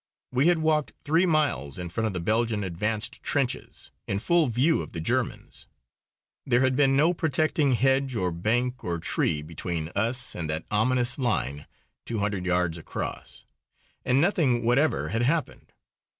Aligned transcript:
We 0.31 0.47
had 0.47 0.57
walked 0.57 0.93
three 1.03 1.27
miles 1.27 1.77
in 1.77 1.89
front 1.89 2.07
of 2.07 2.13
the 2.13 2.19
Belgian 2.19 2.63
advanced 2.63 3.21
trenches, 3.21 3.91
in 4.07 4.17
full 4.17 4.47
view 4.47 4.81
of 4.81 4.93
the 4.93 4.99
Germans. 4.99 5.67
There 6.43 6.61
had 6.61 6.75
been 6.75 6.97
no 6.97 7.13
protecting 7.13 7.73
hedge 7.73 8.15
or 8.15 8.31
bank 8.31 8.83
or 8.83 8.97
tree 8.97 9.43
between 9.43 9.89
us 9.89 10.33
and 10.33 10.49
that 10.49 10.65
ominous 10.71 11.19
line 11.19 11.67
two 12.03 12.17
hundred 12.17 12.47
yards 12.47 12.79
across. 12.79 13.45
And 14.03 14.19
nothing 14.19 14.65
whatever 14.65 15.09
had 15.09 15.21
happened. 15.21 15.71